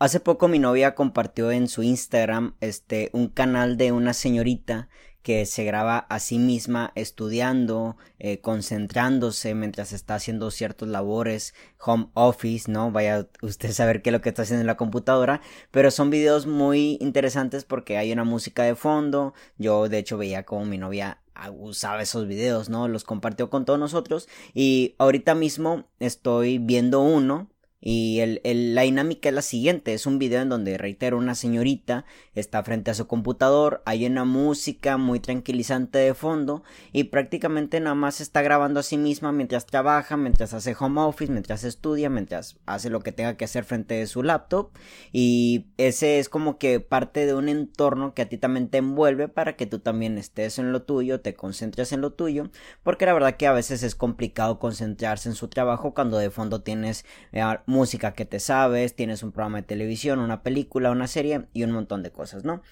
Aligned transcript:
Hace 0.00 0.20
poco 0.20 0.46
mi 0.46 0.60
novia 0.60 0.94
compartió 0.94 1.50
en 1.50 1.66
su 1.66 1.82
Instagram 1.82 2.54
este 2.60 3.10
un 3.12 3.26
canal 3.26 3.76
de 3.76 3.90
una 3.90 4.14
señorita 4.14 4.88
que 5.22 5.44
se 5.44 5.64
graba 5.64 5.98
a 5.98 6.20
sí 6.20 6.38
misma 6.38 6.92
estudiando, 6.94 7.96
eh, 8.20 8.40
concentrándose 8.40 9.56
mientras 9.56 9.92
está 9.92 10.14
haciendo 10.14 10.52
ciertos 10.52 10.86
labores, 10.88 11.52
home 11.84 12.10
office, 12.14 12.70
¿no? 12.70 12.92
Vaya 12.92 13.26
usted 13.42 13.70
a 13.70 13.72
saber 13.72 14.00
qué 14.00 14.10
es 14.10 14.12
lo 14.12 14.20
que 14.20 14.28
está 14.28 14.42
haciendo 14.42 14.60
en 14.60 14.68
la 14.68 14.76
computadora, 14.76 15.40
pero 15.72 15.90
son 15.90 16.10
videos 16.10 16.46
muy 16.46 16.96
interesantes 17.00 17.64
porque 17.64 17.98
hay 17.98 18.12
una 18.12 18.22
música 18.22 18.62
de 18.62 18.76
fondo, 18.76 19.34
yo 19.56 19.88
de 19.88 19.98
hecho 19.98 20.16
veía 20.16 20.44
como 20.44 20.64
mi 20.64 20.78
novia 20.78 21.22
usaba 21.58 22.02
esos 22.02 22.28
videos, 22.28 22.68
¿no? 22.68 22.86
Los 22.86 23.02
compartió 23.02 23.50
con 23.50 23.64
todos 23.64 23.80
nosotros 23.80 24.28
y 24.54 24.94
ahorita 24.98 25.34
mismo 25.34 25.88
estoy 25.98 26.58
viendo 26.58 27.00
uno 27.00 27.48
y 27.80 28.18
el, 28.20 28.40
el, 28.42 28.74
la 28.74 28.82
dinámica 28.82 29.28
es 29.28 29.34
la 29.34 29.42
siguiente, 29.42 29.94
es 29.94 30.06
un 30.06 30.18
video 30.18 30.42
en 30.42 30.48
donde, 30.48 30.78
reitero, 30.78 31.16
una 31.16 31.36
señorita 31.36 32.04
está 32.34 32.62
frente 32.64 32.90
a 32.90 32.94
su 32.94 33.06
computador, 33.06 33.82
hay 33.84 34.04
una 34.04 34.24
música 34.24 34.96
muy 34.96 35.20
tranquilizante 35.20 35.98
de 35.98 36.14
fondo 36.14 36.64
y 36.92 37.04
prácticamente 37.04 37.78
nada 37.78 37.94
más 37.94 38.20
está 38.20 38.42
grabando 38.42 38.80
a 38.80 38.82
sí 38.82 38.96
misma 38.96 39.30
mientras 39.30 39.66
trabaja, 39.66 40.16
mientras 40.16 40.54
hace 40.54 40.74
home 40.78 41.00
office, 41.00 41.30
mientras 41.30 41.62
estudia, 41.62 42.10
mientras 42.10 42.56
hace 42.66 42.90
lo 42.90 43.00
que 43.00 43.12
tenga 43.12 43.36
que 43.36 43.44
hacer 43.44 43.64
frente 43.64 44.02
a 44.02 44.06
su 44.06 44.24
laptop. 44.24 44.70
Y 45.12 45.66
ese 45.76 46.18
es 46.18 46.28
como 46.28 46.58
que 46.58 46.80
parte 46.80 47.26
de 47.26 47.34
un 47.34 47.48
entorno 47.48 48.12
que 48.12 48.22
a 48.22 48.28
ti 48.28 48.38
también 48.38 48.68
te 48.68 48.78
envuelve 48.78 49.28
para 49.28 49.56
que 49.56 49.66
tú 49.66 49.78
también 49.78 50.18
estés 50.18 50.58
en 50.58 50.72
lo 50.72 50.82
tuyo, 50.82 51.20
te 51.20 51.34
concentres 51.34 51.92
en 51.92 52.00
lo 52.00 52.12
tuyo, 52.12 52.50
porque 52.82 53.06
la 53.06 53.12
verdad 53.12 53.36
que 53.36 53.46
a 53.46 53.52
veces 53.52 53.82
es 53.84 53.94
complicado 53.94 54.58
concentrarse 54.58 55.28
en 55.28 55.34
su 55.36 55.48
trabajo 55.48 55.94
cuando 55.94 56.18
de 56.18 56.30
fondo 56.30 56.62
tienes 56.62 57.04
eh, 57.32 57.40
música 57.68 58.14
que 58.14 58.24
te 58.24 58.40
sabes, 58.40 58.96
tienes 58.96 59.22
un 59.22 59.30
programa 59.30 59.58
de 59.58 59.64
televisión, 59.64 60.20
una 60.20 60.42
película, 60.42 60.90
una 60.90 61.06
serie 61.06 61.46
y 61.52 61.64
un 61.64 61.70
montón 61.70 62.02
de 62.02 62.10
cosas, 62.10 62.42
¿no? 62.42 62.62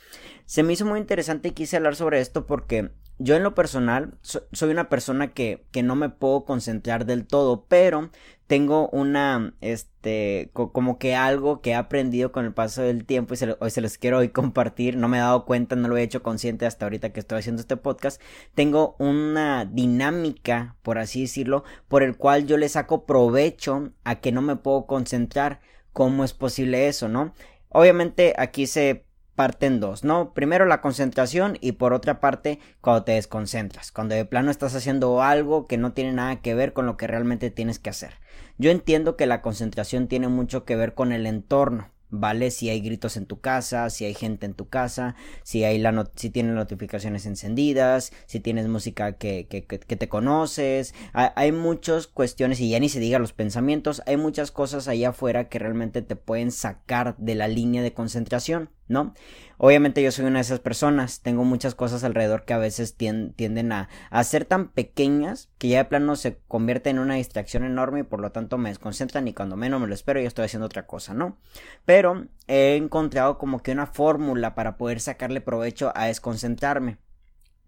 Se 0.47 0.63
me 0.63 0.73
hizo 0.73 0.87
muy 0.87 0.99
interesante 0.99 1.49
y 1.49 1.53
quise 1.53 1.77
hablar 1.77 1.97
sobre 1.97 2.21
esto 2.21 2.47
porque 2.47 2.93
yo 3.19 3.35
en 3.35 3.43
lo 3.43 3.55
personal 3.55 4.19
soy 4.21 4.71
una 4.71 4.89
persona 4.89 5.33
que, 5.33 5.65
que, 5.71 5.83
no 5.83 5.97
me 5.97 6.11
puedo 6.11 6.45
concentrar 6.45 7.07
del 7.07 7.27
todo, 7.27 7.65
pero 7.67 8.11
tengo 8.47 8.89
una, 8.91 9.55
este, 9.61 10.51
como 10.53 10.99
que 10.99 11.15
algo 11.15 11.61
que 11.63 11.71
he 11.71 11.75
aprendido 11.75 12.31
con 12.31 12.45
el 12.45 12.53
paso 12.53 12.83
del 12.83 13.07
tiempo 13.07 13.35
y 13.35 13.39
se 13.39 13.57
hoy 13.59 13.71
se 13.71 13.81
los 13.81 13.97
quiero 13.99 14.19
hoy 14.19 14.29
compartir, 14.29 14.97
no 14.97 15.09
me 15.09 15.17
he 15.17 15.21
dado 15.21 15.47
cuenta, 15.47 15.77
no 15.77 15.89
lo 15.89 15.97
he 15.97 16.03
hecho 16.03 16.23
consciente 16.23 16.67
hasta 16.67 16.85
ahorita 16.85 17.13
que 17.13 17.21
estoy 17.21 17.39
haciendo 17.39 17.61
este 17.61 17.77
podcast, 17.77 18.21
tengo 18.55 18.97
una 18.99 19.65
dinámica, 19.65 20.77
por 20.83 20.99
así 20.99 21.23
decirlo, 21.23 21.65
por 21.89 22.03
el 22.03 22.17
cual 22.17 22.47
yo 22.47 22.59
le 22.59 22.69
saco 22.69 23.07
provecho 23.07 23.93
a 24.05 24.17
que 24.17 24.33
no 24.33 24.43
me 24.43 24.57
puedo 24.57 24.87
concentrar. 24.87 25.61
¿Cómo 25.93 26.25
es 26.25 26.35
posible 26.35 26.89
eso, 26.89 27.09
no? 27.09 27.33
Obviamente 27.71 28.35
aquí 28.37 28.67
se 28.67 29.06
parten 29.37 29.79
dos, 29.79 30.03
¿no? 30.03 30.33
Primero 30.35 30.65
la 30.65 30.81
concentración 30.81 31.59
y 31.61 31.73
por 31.73 31.93
otra 31.93 32.21
parte 32.21 32.59
cuando 32.81 33.05
te 33.05 33.13
desconcentras, 33.13 33.93
cuando 33.93 34.15
de 34.15 34.25
plano 34.25 34.51
estás 34.51 34.75
haciendo 34.75 35.23
algo 35.23 35.67
que 35.67 35.77
no 35.77 35.93
tiene 35.93 36.13
nada 36.13 36.41
que 36.41 36.55
ver 36.55 36.73
con 36.73 36.87
lo 36.87 36.97
que 36.97 37.07
realmente 37.07 37.51
tienes 37.51 37.79
que 37.79 37.91
hacer. 37.91 38.15
Yo 38.59 38.71
entiendo 38.71 39.17
que 39.17 39.27
la 39.27 39.43
concentración 39.43 40.09
tiene 40.09 40.29
mucho 40.29 40.65
que 40.65 40.75
ver 40.75 40.95
con 40.95 41.13
el 41.13 41.27
entorno, 41.27 41.93
¿vale? 42.09 42.51
Si 42.51 42.71
hay 42.71 42.81
gritos 42.81 43.19
en 43.19 43.27
tu 43.27 43.41
casa, 43.41 43.91
si 43.91 44.07
hay 44.07 44.15
gente 44.15 44.47
en 44.47 44.55
tu 44.55 44.69
casa, 44.69 45.15
si 45.43 45.65
hay 45.65 45.79
la 45.79 46.11
si 46.17 46.31
tienes 46.31 46.55
notificaciones 46.55 47.27
encendidas, 47.27 48.13
si 48.27 48.41
tienes 48.41 48.69
música 48.69 49.13
que, 49.13 49.47
que, 49.49 49.67
que, 49.67 49.79
te 49.79 50.09
conoces, 50.09 50.95
hay, 51.13 51.29
hay, 51.37 51.53
muchas 51.53 52.07
cuestiones 52.07 52.61
y 52.61 52.71
ya 52.71 52.81
ni 52.81 52.89
se 52.89 53.01
diga 53.01 53.19
los 53.19 53.33
pensamientos, 53.33 54.03
hay 54.07 54.17
muchas 54.17 54.51
cosas 54.51 54.89
allá 54.89 55.11
afuera 55.11 55.49
que 55.49 55.59
realmente 55.59 56.01
te 56.03 56.17
pueden 56.17 56.53
sacar 56.53 57.17
de 57.19 57.35
la 57.35 57.49
línea 57.49 57.83
de 57.83 57.93
concentración. 57.93 58.71
¿No? 58.89 59.15
Obviamente 59.59 60.03
yo 60.03 60.13
soy 60.13 60.27
una 60.27 60.39
de 60.39 60.43
esas 60.43 60.61
personas, 60.61 61.21
tengo 61.21 61.43
muchas 61.45 61.75
cosas 61.75 62.05
alrededor 62.05 62.45
que 62.45 62.53
a 62.53 62.59
veces 62.59 62.95
tienden 62.95 63.73
a, 63.73 63.89
ser 64.23 64.45
tan 64.45 64.69
pequeñas 64.69 65.49
que 65.57 65.69
ya 65.69 65.79
de 65.79 65.85
plano 65.87 66.15
se 66.17 66.39
convierte 66.47 66.91
en 66.91 66.99
una 66.99 67.15
distracción 67.15 67.65
enorme 67.65 68.01
y 68.01 68.03
por 68.03 68.21
lo 68.21 68.33
tanto 68.33 68.59
me 68.59 68.69
desconcentran 68.69 69.27
y 69.29 69.35
cuando 69.35 69.57
menos 69.57 69.81
me 69.81 69.87
lo 69.87 69.95
espero 69.95 70.21
yo 70.21 70.29
estoy 70.29 70.45
haciendo 70.45 70.67
otra 70.67 70.87
cosa, 70.87 71.15
¿no? 71.15 71.39
Pero 71.87 72.27
he 72.49 72.77
encontrado 72.77 73.39
como 73.39 73.63
que 73.63 73.73
una 73.73 73.87
fórmula 73.87 74.55
para 74.55 74.77
poder 74.77 75.01
sacarle 75.01 75.41
provecho 75.41 75.91
a 75.95 76.07
desconcentrarme. 76.07 76.99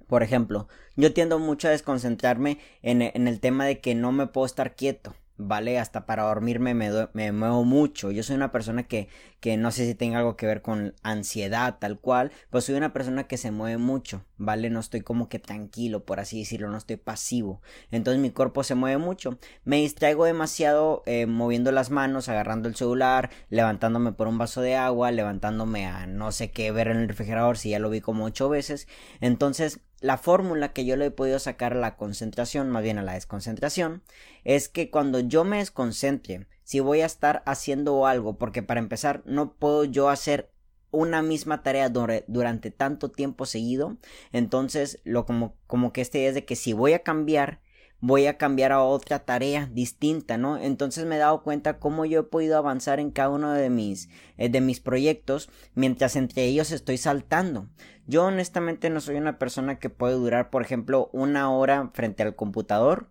Por 0.06 0.22
ejemplo, 0.22 0.68
yo 0.96 1.12
tiendo 1.12 1.38
mucho 1.38 1.68
a 1.68 1.70
desconcentrarme 1.70 2.58
en, 2.82 3.02
en 3.02 3.28
el 3.28 3.40
tema 3.40 3.64
de 3.64 3.80
que 3.80 3.94
no 3.94 4.12
me 4.12 4.26
puedo 4.26 4.46
estar 4.46 4.74
quieto. 4.74 5.14
¿Vale? 5.38 5.78
Hasta 5.78 6.04
para 6.04 6.24
dormirme 6.24 6.74
me, 6.74 6.90
me, 7.14 7.32
muevo 7.32 7.64
mucho. 7.64 8.10
Yo 8.10 8.22
soy 8.22 8.36
una 8.36 8.52
persona 8.52 8.82
que, 8.82 9.08
que 9.40 9.56
no 9.56 9.70
sé 9.70 9.86
si 9.86 9.94
tenga 9.94 10.18
algo 10.18 10.36
que 10.36 10.46
ver 10.46 10.60
con 10.62 10.94
ansiedad 11.02 11.78
tal 11.78 11.98
cual, 11.98 12.32
pues 12.50 12.64
soy 12.64 12.74
una 12.74 12.92
persona 12.92 13.24
que 13.24 13.36
se 13.38 13.50
mueve 13.50 13.78
mucho, 13.78 14.24
¿vale? 14.36 14.68
No 14.68 14.80
estoy 14.80 15.00
como 15.00 15.28
que 15.28 15.38
tranquilo, 15.38 16.04
por 16.04 16.20
así 16.20 16.40
decirlo, 16.40 16.68
no 16.68 16.76
estoy 16.76 16.96
pasivo. 16.96 17.62
Entonces 17.90 18.20
mi 18.20 18.30
cuerpo 18.30 18.64
se 18.64 18.74
mueve 18.74 18.98
mucho. 18.98 19.38
Me 19.64 19.76
distraigo 19.76 20.24
demasiado 20.24 21.02
eh, 21.06 21.26
moviendo 21.26 21.72
las 21.72 21.90
manos, 21.90 22.28
agarrando 22.28 22.68
el 22.68 22.74
celular, 22.74 23.30
levantándome 23.48 24.12
por 24.12 24.28
un 24.28 24.38
vaso 24.38 24.60
de 24.60 24.76
agua, 24.76 25.12
levantándome 25.12 25.86
a 25.86 26.06
no 26.06 26.32
sé 26.32 26.50
qué 26.50 26.72
ver 26.72 26.88
en 26.88 26.98
el 26.98 27.08
refrigerador 27.08 27.56
si 27.56 27.70
ya 27.70 27.78
lo 27.78 27.90
vi 27.90 28.00
como 28.00 28.24
ocho 28.24 28.48
veces. 28.48 28.88
Entonces 29.20 29.80
la 30.00 30.16
fórmula 30.16 30.72
que 30.72 30.84
yo 30.84 30.96
le 30.96 31.06
he 31.06 31.10
podido 31.10 31.38
sacar 31.38 31.72
a 31.72 31.80
la 31.80 31.96
concentración, 31.96 32.70
más 32.70 32.82
bien 32.82 32.98
a 32.98 33.02
la 33.02 33.14
desconcentración, 33.14 34.02
es 34.44 34.68
que 34.68 34.90
cuando 34.90 35.20
yo 35.20 35.44
me 35.44 35.58
desconcentre, 35.58 36.46
si 36.62 36.80
voy 36.80 37.00
a 37.00 37.06
estar 37.06 37.42
haciendo 37.46 38.06
algo, 38.06 38.38
porque 38.38 38.62
para 38.62 38.80
empezar 38.80 39.22
no 39.24 39.54
puedo 39.54 39.84
yo 39.84 40.08
hacer 40.08 40.50
una 40.90 41.22
misma 41.22 41.62
tarea 41.62 41.90
durante 41.90 42.70
tanto 42.70 43.10
tiempo 43.10 43.46
seguido, 43.46 43.98
entonces 44.32 45.00
lo 45.04 45.26
como, 45.26 45.54
como 45.66 45.92
que 45.92 46.00
este 46.00 46.26
es 46.26 46.34
de 46.34 46.44
que 46.44 46.56
si 46.56 46.72
voy 46.72 46.92
a 46.92 47.02
cambiar, 47.02 47.60
voy 48.00 48.26
a 48.26 48.38
cambiar 48.38 48.72
a 48.72 48.82
otra 48.82 49.20
tarea 49.20 49.68
distinta, 49.72 50.38
¿no? 50.38 50.56
Entonces 50.56 51.04
me 51.04 51.16
he 51.16 51.18
dado 51.18 51.42
cuenta 51.42 51.78
cómo 51.78 52.04
yo 52.04 52.20
he 52.20 52.24
podido 52.24 52.56
avanzar 52.56 53.00
en 53.00 53.10
cada 53.10 53.30
uno 53.30 53.52
de 53.52 53.70
mis, 53.70 54.08
eh, 54.36 54.48
de 54.48 54.60
mis 54.60 54.80
proyectos 54.80 55.50
mientras 55.74 56.16
entre 56.16 56.44
ellos 56.44 56.70
estoy 56.70 56.98
saltando. 56.98 57.68
Yo 58.06 58.24
honestamente 58.24 58.90
no 58.90 59.00
soy 59.00 59.16
una 59.16 59.38
persona 59.38 59.78
que 59.78 59.90
puede 59.90 60.14
durar, 60.14 60.50
por 60.50 60.62
ejemplo, 60.62 61.10
una 61.12 61.50
hora 61.50 61.90
frente 61.92 62.22
al 62.22 62.36
computador 62.36 63.08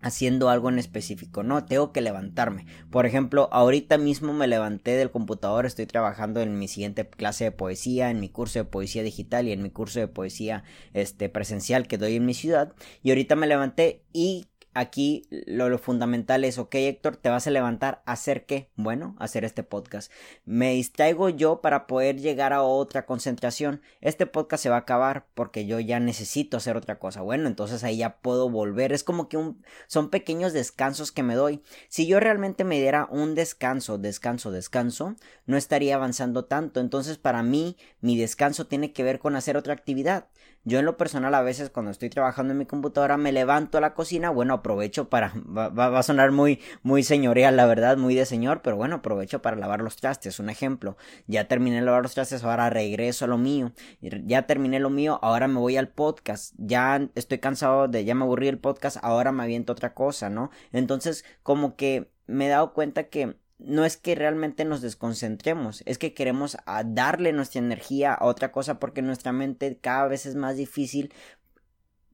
haciendo 0.00 0.48
algo 0.48 0.68
en 0.68 0.78
específico, 0.78 1.42
no, 1.42 1.64
tengo 1.64 1.92
que 1.92 2.00
levantarme. 2.00 2.66
Por 2.90 3.06
ejemplo, 3.06 3.48
ahorita 3.52 3.98
mismo 3.98 4.32
me 4.32 4.46
levanté 4.46 4.92
del 4.92 5.10
computador, 5.10 5.66
estoy 5.66 5.86
trabajando 5.86 6.40
en 6.40 6.58
mi 6.58 6.68
siguiente 6.68 7.08
clase 7.08 7.44
de 7.44 7.52
poesía, 7.52 8.10
en 8.10 8.20
mi 8.20 8.28
curso 8.28 8.60
de 8.60 8.64
poesía 8.64 9.02
digital 9.02 9.48
y 9.48 9.52
en 9.52 9.62
mi 9.62 9.70
curso 9.70 10.00
de 10.00 10.08
poesía 10.08 10.64
este 10.94 11.28
presencial 11.28 11.88
que 11.88 11.98
doy 11.98 12.16
en 12.16 12.26
mi 12.26 12.34
ciudad 12.34 12.72
y 13.02 13.10
ahorita 13.10 13.36
me 13.36 13.46
levanté 13.46 14.04
y 14.12 14.46
aquí 14.74 15.26
lo, 15.30 15.76
fundamental 15.78 16.44
es, 16.44 16.58
ok 16.58 16.74
Héctor, 16.74 17.16
te 17.16 17.28
vas 17.28 17.46
a 17.46 17.50
levantar 17.50 18.02
hacer 18.06 18.46
qué? 18.46 18.70
Bueno, 18.76 19.16
hacer 19.18 19.44
este 19.44 19.62
podcast. 19.62 20.12
Me 20.44 20.72
distraigo 20.72 21.28
yo 21.28 21.60
para 21.60 21.86
poder 21.86 22.20
llegar 22.20 22.52
a 22.52 22.62
otra 22.62 23.06
concentración. 23.06 23.82
Este 24.00 24.26
podcast 24.26 24.62
se 24.62 24.70
va 24.70 24.76
a 24.76 24.80
acabar 24.80 25.26
porque 25.34 25.66
yo 25.66 25.80
ya 25.80 26.00
necesito 26.00 26.56
hacer 26.56 26.76
otra 26.76 26.98
cosa. 26.98 27.22
Bueno, 27.22 27.48
entonces 27.48 27.84
ahí 27.84 27.98
ya 27.98 28.18
puedo 28.18 28.50
volver. 28.50 28.92
Es 28.92 29.04
como 29.04 29.28
que 29.28 29.38
son 29.86 30.10
pequeños 30.10 30.52
descansos 30.52 31.12
que 31.12 31.22
me 31.22 31.34
doy. 31.34 31.62
Si 31.88 32.06
yo 32.06 32.20
realmente 32.20 32.64
me 32.64 32.80
diera 32.80 33.08
un 33.10 33.34
descanso, 33.34 33.98
descanso, 33.98 34.50
descanso, 34.50 35.16
no 35.46 35.56
estaría 35.56 35.94
avanzando 35.94 36.44
tanto. 36.44 36.80
Entonces 36.80 37.18
para 37.18 37.42
mí, 37.42 37.76
mi 38.00 38.16
descanso 38.18 38.66
tiene 38.66 38.92
que 38.92 39.02
ver 39.02 39.18
con 39.18 39.36
hacer 39.36 39.56
otra 39.56 39.74
actividad. 39.74 40.28
Yo 40.68 40.78
en 40.80 40.84
lo 40.84 40.98
personal 40.98 41.34
a 41.34 41.40
veces 41.40 41.70
cuando 41.70 41.90
estoy 41.90 42.10
trabajando 42.10 42.52
en 42.52 42.58
mi 42.58 42.66
computadora 42.66 43.16
me 43.16 43.32
levanto 43.32 43.78
a 43.78 43.80
la 43.80 43.94
cocina, 43.94 44.28
bueno, 44.28 44.52
aprovecho 44.52 45.08
para, 45.08 45.32
va, 45.46 45.98
a 45.98 46.02
sonar 46.02 46.30
muy, 46.30 46.60
muy 46.82 47.02
señorial 47.02 47.56
la 47.56 47.64
verdad, 47.64 47.96
muy 47.96 48.14
de 48.14 48.26
señor, 48.26 48.60
pero 48.60 48.76
bueno, 48.76 48.96
aprovecho 48.96 49.40
para 49.40 49.56
lavar 49.56 49.80
los 49.80 49.96
trastes, 49.96 50.38
un 50.38 50.50
ejemplo. 50.50 50.98
Ya 51.26 51.48
terminé 51.48 51.76
de 51.76 51.82
lavar 51.86 52.02
los 52.02 52.12
trastes, 52.12 52.44
ahora 52.44 52.68
regreso 52.68 53.24
a 53.24 53.28
lo 53.28 53.38
mío. 53.38 53.72
Ya 54.02 54.42
terminé 54.42 54.78
lo 54.78 54.90
mío, 54.90 55.18
ahora 55.22 55.48
me 55.48 55.58
voy 55.58 55.78
al 55.78 55.88
podcast. 55.88 56.54
Ya 56.58 57.08
estoy 57.14 57.38
cansado 57.38 57.88
de, 57.88 58.04
ya 58.04 58.14
me 58.14 58.24
aburrí 58.24 58.48
el 58.48 58.58
podcast, 58.58 58.98
ahora 59.00 59.32
me 59.32 59.44
aviento 59.44 59.72
otra 59.72 59.94
cosa, 59.94 60.28
¿no? 60.28 60.50
Entonces, 60.72 61.24
como 61.42 61.76
que 61.76 62.10
me 62.26 62.44
he 62.44 62.48
dado 62.50 62.74
cuenta 62.74 63.04
que 63.04 63.38
no 63.58 63.84
es 63.84 63.96
que 63.96 64.14
realmente 64.14 64.64
nos 64.64 64.80
desconcentremos, 64.80 65.82
es 65.84 65.98
que 65.98 66.14
queremos 66.14 66.56
darle 66.86 67.32
nuestra 67.32 67.58
energía 67.60 68.14
a 68.14 68.26
otra 68.26 68.52
cosa 68.52 68.78
porque 68.78 69.02
nuestra 69.02 69.32
mente 69.32 69.78
cada 69.80 70.06
vez 70.06 70.26
es 70.26 70.34
más 70.34 70.56
difícil 70.56 71.12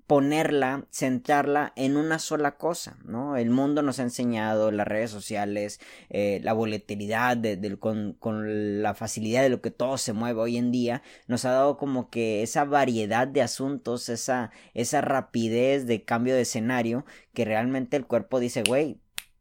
ponerla, 0.06 0.86
centrarla 0.90 1.72
en 1.76 1.96
una 1.96 2.18
sola 2.18 2.56
cosa, 2.56 2.98
¿no? 3.04 3.36
El 3.36 3.50
mundo 3.50 3.80
nos 3.82 3.98
ha 4.00 4.02
enseñado, 4.02 4.70
las 4.70 4.86
redes 4.86 5.10
sociales, 5.10 5.80
eh, 6.10 6.40
la 6.42 6.52
volatilidad 6.52 7.38
con, 7.78 8.82
la 8.82 8.94
facilidad 8.94 9.42
de 9.42 9.48
lo 9.48 9.62
que 9.62 9.70
todo 9.70 9.96
se 9.96 10.12
mueve 10.12 10.40
hoy 10.40 10.56
en 10.58 10.70
día, 10.72 11.02
nos 11.26 11.44
ha 11.46 11.52
dado 11.52 11.78
como 11.78 12.10
que 12.10 12.42
esa 12.42 12.64
variedad 12.64 13.26
de 13.26 13.42
asuntos, 13.42 14.08
esa, 14.10 14.50
esa 14.74 15.00
rapidez 15.00 15.86
de 15.86 16.04
cambio 16.04 16.34
de 16.34 16.42
escenario, 16.42 17.06
que 17.32 17.44
realmente 17.46 17.96
el 17.96 18.06
cuerpo 18.06 18.40
dice, 18.40 18.62
güey, 18.66 19.00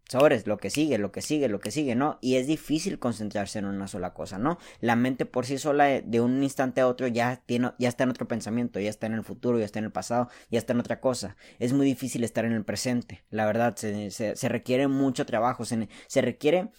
sobres, 0.10 0.48
lo 0.48 0.58
que 0.58 0.70
sigue, 0.70 0.98
lo 0.98 1.12
que 1.12 1.22
sigue, 1.22 1.50
lo 1.50 1.60
que 1.60 1.72
sigue, 1.72 1.96
¿no? 1.96 2.20
Y 2.22 2.36
es 2.36 2.48
difícil 2.48 3.00
concentrarse 3.00 3.60
en 3.60 3.66
una 3.66 3.88
sola 3.88 4.14
cosa, 4.14 4.38
¿no? 4.38 4.58
La 4.80 4.96
mente 4.96 5.26
por 5.26 5.46
sí 5.46 5.58
sola 5.58 6.02
de 6.02 6.22
un 6.22 6.44
instante 6.44 6.82
a 6.82 6.88
otro 6.88 7.08
ya, 7.08 7.42
tiene, 7.46 7.72
ya 7.80 7.90
está 7.90 8.04
en 8.04 8.10
otro 8.10 8.28
pensamiento, 8.28 8.80
ya 8.80 8.90
está 8.90 9.08
en 9.08 9.14
el 9.14 9.24
futuro, 9.24 9.60
ya 9.60 9.66
está 9.66 9.80
en 9.80 9.86
el 9.86 9.92
pasado, 9.92 10.30
ya 10.52 10.60
está 10.60 10.74
en 10.74 10.80
otra 10.80 11.00
cosa. 11.00 11.36
Es 11.60 11.74
muy 11.74 11.86
difícil 11.86 12.24
estar 12.24 12.46
en 12.46 12.54
el 12.54 12.64
presente, 12.64 13.24
la 13.30 13.46
verdad, 13.46 13.76
se, 13.76 14.12
se, 14.12 14.50
requiere 14.50 14.88
mucho 14.88 15.26
trabajo, 15.26 15.66
se, 15.66 15.90
se 16.08 16.22
requiere 16.22 16.70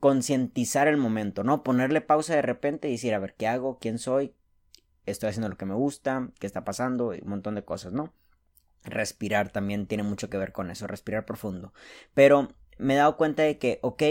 concientizar 0.00 0.88
el 0.88 0.96
momento, 0.96 1.44
¿no? 1.44 1.62
Ponerle 1.62 2.00
pausa 2.00 2.34
de 2.34 2.42
repente 2.42 2.88
y 2.88 2.92
decir, 2.92 3.14
a 3.14 3.20
ver, 3.20 3.34
¿qué 3.34 3.46
hago? 3.46 3.78
¿Quién 3.78 3.98
soy? 3.98 4.34
Estoy 5.06 5.28
haciendo 5.28 5.48
lo 5.48 5.56
que 5.56 5.66
me 5.66 5.74
gusta, 5.74 6.30
¿qué 6.40 6.46
está 6.46 6.64
pasando? 6.64 7.08
Un 7.10 7.20
montón 7.28 7.54
de 7.54 7.64
cosas, 7.64 7.92
¿no? 7.92 8.12
Respirar 8.82 9.50
también 9.50 9.86
tiene 9.86 10.02
mucho 10.02 10.28
que 10.28 10.38
ver 10.38 10.50
con 10.50 10.70
eso, 10.72 10.88
respirar 10.88 11.24
profundo. 11.24 11.72
Pero 12.14 12.52
me 12.82 12.94
he 12.94 12.96
dado 12.96 13.16
cuenta 13.16 13.42
de 13.42 13.58
que, 13.58 13.78
ok, 13.82 14.02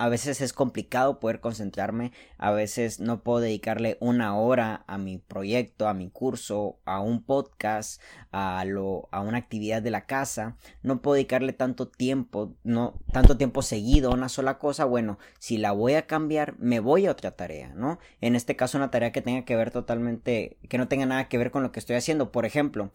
a 0.00 0.08
veces 0.08 0.40
es 0.40 0.54
complicado 0.54 1.20
poder 1.20 1.40
concentrarme, 1.40 2.12
a 2.38 2.52
veces 2.52 3.00
no 3.00 3.22
puedo 3.22 3.40
dedicarle 3.40 3.98
una 4.00 4.34
hora 4.34 4.82
a 4.86 4.96
mi 4.96 5.18
proyecto, 5.18 5.88
a 5.88 5.92
mi 5.92 6.08
curso, 6.08 6.80
a 6.86 7.00
un 7.00 7.22
podcast, 7.22 8.00
a 8.32 8.64
lo, 8.64 9.10
a 9.12 9.20
una 9.20 9.36
actividad 9.36 9.82
de 9.82 9.90
la 9.90 10.06
casa, 10.06 10.56
no 10.82 11.02
puedo 11.02 11.16
dedicarle 11.16 11.52
tanto 11.52 11.88
tiempo, 11.88 12.56
no, 12.64 12.98
tanto 13.12 13.36
tiempo 13.36 13.60
seguido 13.60 14.10
a 14.10 14.14
una 14.14 14.30
sola 14.30 14.56
cosa, 14.56 14.86
bueno, 14.86 15.18
si 15.38 15.58
la 15.58 15.72
voy 15.72 15.92
a 15.92 16.06
cambiar, 16.06 16.58
me 16.58 16.80
voy 16.80 17.04
a 17.04 17.10
otra 17.10 17.32
tarea, 17.32 17.74
¿no? 17.74 17.98
En 18.22 18.36
este 18.36 18.56
caso 18.56 18.78
una 18.78 18.90
tarea 18.90 19.12
que 19.12 19.20
tenga 19.20 19.44
que 19.44 19.54
ver 19.54 19.70
totalmente, 19.70 20.56
que 20.70 20.78
no 20.78 20.88
tenga 20.88 21.04
nada 21.04 21.28
que 21.28 21.36
ver 21.36 21.50
con 21.50 21.62
lo 21.62 21.72
que 21.72 21.80
estoy 21.80 21.96
haciendo, 21.96 22.32
por 22.32 22.46
ejemplo, 22.46 22.90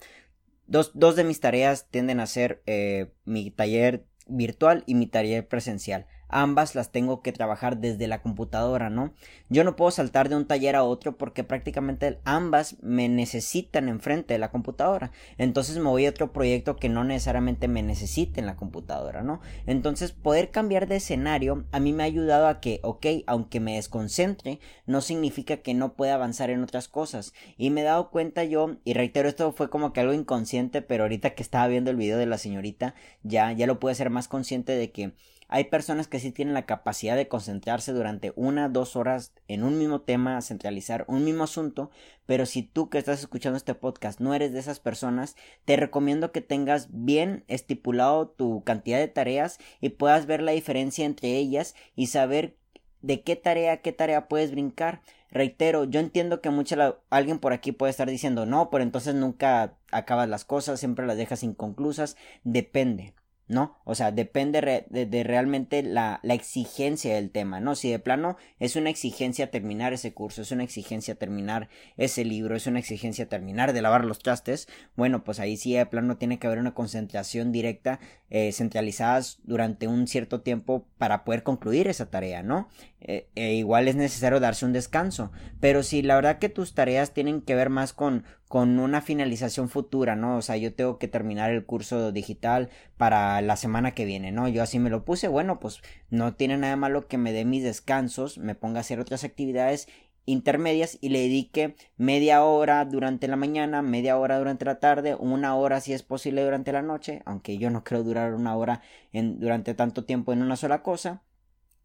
dos, 0.66 0.90
dos 0.94 1.14
de 1.14 1.22
mis 1.22 1.38
tareas 1.38 1.86
tienden 1.88 2.18
a 2.18 2.26
ser 2.26 2.64
eh, 2.66 3.12
mi 3.24 3.52
taller 3.52 4.06
virtual 4.26 4.82
y 4.86 4.94
mi 4.94 5.06
taller 5.06 5.46
presencial 5.46 6.06
ambas 6.28 6.74
las 6.74 6.92
tengo 6.92 7.22
que 7.22 7.32
trabajar 7.32 7.78
desde 7.78 8.06
la 8.06 8.22
computadora, 8.22 8.90
¿no? 8.90 9.12
Yo 9.48 9.64
no 9.64 9.76
puedo 9.76 9.90
saltar 9.90 10.28
de 10.28 10.36
un 10.36 10.46
taller 10.46 10.76
a 10.76 10.84
otro 10.84 11.16
porque 11.16 11.44
prácticamente 11.44 12.18
ambas 12.24 12.76
me 12.82 13.08
necesitan 13.08 13.88
enfrente 13.88 14.34
de 14.34 14.38
la 14.38 14.50
computadora. 14.50 15.12
Entonces 15.38 15.78
me 15.78 15.88
voy 15.88 16.06
a 16.06 16.10
otro 16.10 16.32
proyecto 16.32 16.76
que 16.76 16.88
no 16.88 17.04
necesariamente 17.04 17.68
me 17.68 17.82
necesite 17.82 18.40
en 18.40 18.46
la 18.46 18.56
computadora, 18.56 19.22
¿no? 19.22 19.40
Entonces 19.66 20.12
poder 20.12 20.50
cambiar 20.50 20.86
de 20.86 20.96
escenario 20.96 21.66
a 21.72 21.80
mí 21.80 21.92
me 21.92 22.02
ha 22.02 22.06
ayudado 22.06 22.46
a 22.48 22.60
que, 22.60 22.80
ok, 22.82 23.06
aunque 23.26 23.60
me 23.60 23.76
desconcentre, 23.76 24.60
no 24.86 25.00
significa 25.00 25.58
que 25.58 25.74
no 25.74 25.94
pueda 25.94 26.14
avanzar 26.14 26.50
en 26.50 26.62
otras 26.62 26.88
cosas. 26.88 27.32
Y 27.56 27.70
me 27.70 27.82
he 27.82 27.84
dado 27.84 28.10
cuenta 28.10 28.44
yo, 28.44 28.76
y 28.84 28.94
reitero, 28.94 29.28
esto 29.28 29.52
fue 29.52 29.70
como 29.70 29.92
que 29.92 30.00
algo 30.00 30.12
inconsciente, 30.12 30.82
pero 30.82 31.04
ahorita 31.04 31.34
que 31.34 31.42
estaba 31.42 31.66
viendo 31.68 31.90
el 31.90 31.96
video 31.96 32.18
de 32.18 32.26
la 32.26 32.38
señorita, 32.38 32.94
ya, 33.22 33.52
ya 33.52 33.66
lo 33.66 33.78
pude 33.78 33.94
ser 33.94 34.10
más 34.10 34.28
consciente 34.28 34.72
de 34.72 34.90
que 34.90 35.12
hay 35.48 35.64
personas 35.64 36.08
que 36.08 36.18
sí 36.18 36.32
tienen 36.32 36.54
la 36.54 36.66
capacidad 36.66 37.16
de 37.16 37.28
concentrarse 37.28 37.92
durante 37.92 38.32
una, 38.36 38.68
dos 38.68 38.96
horas 38.96 39.32
en 39.48 39.62
un 39.62 39.78
mismo 39.78 40.00
tema, 40.00 40.40
centralizar 40.42 41.04
un 41.08 41.24
mismo 41.24 41.44
asunto, 41.44 41.90
pero 42.26 42.46
si 42.46 42.62
tú 42.62 42.88
que 42.90 42.98
estás 42.98 43.20
escuchando 43.20 43.56
este 43.56 43.74
podcast 43.74 44.20
no 44.20 44.34
eres 44.34 44.52
de 44.52 44.58
esas 44.58 44.80
personas, 44.80 45.36
te 45.64 45.76
recomiendo 45.76 46.32
que 46.32 46.40
tengas 46.40 46.88
bien 46.90 47.44
estipulado 47.48 48.28
tu 48.28 48.64
cantidad 48.64 48.98
de 48.98 49.08
tareas 49.08 49.58
y 49.80 49.90
puedas 49.90 50.26
ver 50.26 50.42
la 50.42 50.52
diferencia 50.52 51.04
entre 51.04 51.36
ellas 51.36 51.74
y 51.94 52.08
saber 52.08 52.56
de 53.02 53.22
qué 53.22 53.36
tarea, 53.36 53.82
qué 53.82 53.92
tarea 53.92 54.28
puedes 54.28 54.50
brincar. 54.50 55.00
Reitero, 55.30 55.84
yo 55.84 56.00
entiendo 56.00 56.40
que 56.40 56.50
mucha 56.50 56.96
alguien 57.10 57.38
por 57.38 57.52
aquí 57.52 57.72
puede 57.72 57.90
estar 57.90 58.08
diciendo 58.08 58.46
no, 58.46 58.70
pero 58.70 58.82
entonces 58.82 59.14
nunca 59.14 59.76
acabas 59.92 60.28
las 60.28 60.44
cosas, 60.44 60.80
siempre 60.80 61.06
las 61.06 61.16
dejas 61.16 61.42
inconclusas. 61.42 62.16
Depende. 62.42 63.14
¿No? 63.48 63.78
O 63.84 63.94
sea, 63.94 64.10
depende 64.10 64.84
de, 64.88 65.24
realmente 65.24 65.82
la, 65.82 66.18
la, 66.22 66.34
exigencia 66.34 67.14
del 67.14 67.30
tema, 67.30 67.60
¿no? 67.60 67.74
Si 67.76 67.90
de 67.90 67.98
plano 67.98 68.36
es 68.58 68.74
una 68.74 68.90
exigencia 68.90 69.50
terminar 69.50 69.92
ese 69.92 70.12
curso, 70.12 70.42
es 70.42 70.50
una 70.50 70.64
exigencia 70.64 71.14
terminar 71.14 71.68
ese 71.96 72.24
libro, 72.24 72.56
es 72.56 72.66
una 72.66 72.80
exigencia 72.80 73.28
terminar 73.28 73.72
de 73.72 73.82
lavar 73.82 74.04
los 74.04 74.18
trastes, 74.18 74.68
bueno, 74.96 75.22
pues 75.22 75.38
ahí 75.38 75.56
sí 75.56 75.74
de 75.74 75.86
plano 75.86 76.16
tiene 76.16 76.38
que 76.38 76.46
haber 76.48 76.58
una 76.58 76.74
concentración 76.74 77.52
directa, 77.52 78.00
eh, 78.30 78.50
centralizada 78.52 79.20
durante 79.44 79.86
un 79.86 80.08
cierto 80.08 80.40
tiempo 80.40 80.84
para 80.98 81.24
poder 81.24 81.44
concluir 81.44 81.86
esa 81.86 82.10
tarea, 82.10 82.42
¿no? 82.42 82.68
Eh, 83.08 83.28
e 83.36 83.54
igual 83.54 83.86
es 83.86 83.94
necesario 83.94 84.40
darse 84.40 84.66
un 84.66 84.72
descanso, 84.72 85.30
pero 85.60 85.84
si 85.84 86.02
la 86.02 86.16
verdad 86.16 86.40
que 86.40 86.48
tus 86.48 86.74
tareas 86.74 87.14
tienen 87.14 87.40
que 87.40 87.54
ver 87.54 87.70
más 87.70 87.92
con 87.92 88.24
con 88.48 88.78
una 88.78 89.00
finalización 89.00 89.68
futura, 89.68 90.14
¿no? 90.16 90.36
O 90.36 90.42
sea, 90.42 90.56
yo 90.56 90.74
tengo 90.74 90.98
que 90.98 91.08
terminar 91.08 91.50
el 91.50 91.64
curso 91.64 92.12
digital 92.12 92.68
para 92.96 93.40
la 93.42 93.56
semana 93.56 93.92
que 93.92 94.04
viene, 94.04 94.32
¿no? 94.32 94.48
Yo 94.48 94.62
así 94.62 94.78
me 94.78 94.90
lo 94.90 95.04
puse, 95.04 95.28
bueno, 95.28 95.58
pues 95.60 95.82
no 96.10 96.34
tiene 96.34 96.56
nada 96.56 96.76
malo 96.76 97.08
que 97.08 97.18
me 97.18 97.32
dé 97.32 97.44
mis 97.44 97.64
descansos, 97.64 98.38
me 98.38 98.54
ponga 98.54 98.78
a 98.78 98.80
hacer 98.82 99.00
otras 99.00 99.24
actividades 99.24 99.88
intermedias 100.26 100.98
y 101.00 101.10
le 101.10 101.20
dedique 101.20 101.76
media 101.96 102.42
hora 102.42 102.84
durante 102.84 103.28
la 103.28 103.36
mañana, 103.36 103.82
media 103.82 104.18
hora 104.18 104.38
durante 104.38 104.64
la 104.64 104.80
tarde, 104.80 105.14
una 105.14 105.54
hora 105.56 105.80
si 105.80 105.92
es 105.92 106.02
posible 106.02 106.44
durante 106.44 106.72
la 106.72 106.82
noche, 106.82 107.22
aunque 107.24 107.58
yo 107.58 107.70
no 107.70 107.84
creo 107.84 108.02
durar 108.02 108.34
una 108.34 108.56
hora 108.56 108.82
en, 109.12 109.40
durante 109.40 109.74
tanto 109.74 110.04
tiempo 110.04 110.32
en 110.32 110.42
una 110.42 110.56
sola 110.56 110.82
cosa. 110.82 111.22